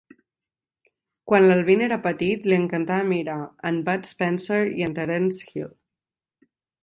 Quan 1.31 1.43
l'Alvin 1.49 1.83
era 1.87 1.99
petit, 2.05 2.47
li 2.47 2.55
encantava 2.63 3.05
mirar 3.11 3.37
en 3.71 3.77
Bud 3.89 4.09
Spencer 4.13 4.59
i 4.81 4.87
en 4.89 4.97
Terence 5.01 5.51
Hill. 5.51 5.71